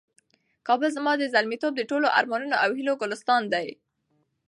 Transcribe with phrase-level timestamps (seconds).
[0.67, 3.67] کابل زما د زلمیتوب د ټولو ارمانونو او هیلو ګلستان دی.